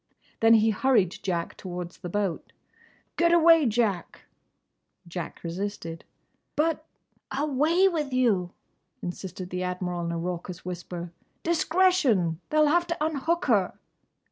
Then 0.39 0.55
he 0.55 0.71
hurried 0.71 1.19
Jack 1.21 1.55
towards 1.57 1.99
the 1.99 2.09
boat. 2.09 2.53
"Get 3.17 3.31
away, 3.31 3.67
Jack!" 3.67 4.21
Jack 5.07 5.43
resisted. 5.43 6.05
"But—!" 6.55 6.83
"Away 7.31 7.87
with 7.87 8.11
you!" 8.11 8.49
insisted 9.03 9.51
the 9.51 9.61
Admiral 9.61 10.03
in 10.03 10.11
a 10.11 10.17
raucous 10.17 10.65
whisper. 10.65 11.11
"Discretion!—They'll 11.43 12.65
have 12.65 12.87
to 12.87 12.97
unhook 13.05 13.45
her!" 13.45 13.77